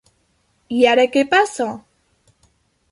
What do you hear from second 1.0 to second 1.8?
què passa?